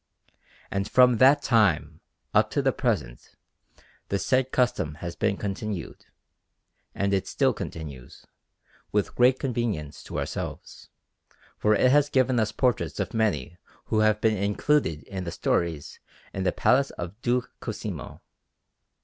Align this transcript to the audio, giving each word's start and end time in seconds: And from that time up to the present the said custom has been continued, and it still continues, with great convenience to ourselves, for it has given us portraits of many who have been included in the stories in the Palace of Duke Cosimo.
And 0.71 0.89
from 0.89 1.17
that 1.17 1.43
time 1.43 2.01
up 2.33 2.49
to 2.49 2.63
the 2.63 2.71
present 2.71 3.35
the 4.09 4.17
said 4.17 4.51
custom 4.51 4.95
has 4.95 5.15
been 5.15 5.37
continued, 5.37 6.07
and 6.95 7.13
it 7.13 7.27
still 7.27 7.53
continues, 7.53 8.25
with 8.91 9.13
great 9.13 9.37
convenience 9.37 10.01
to 10.05 10.17
ourselves, 10.17 10.89
for 11.55 11.75
it 11.75 11.91
has 11.91 12.09
given 12.09 12.39
us 12.39 12.51
portraits 12.51 12.99
of 12.99 13.13
many 13.13 13.57
who 13.93 13.99
have 13.99 14.19
been 14.19 14.37
included 14.37 15.03
in 15.03 15.23
the 15.23 15.31
stories 15.31 15.99
in 16.33 16.45
the 16.45 16.51
Palace 16.51 16.89
of 16.89 17.21
Duke 17.21 17.51
Cosimo. 17.59 18.21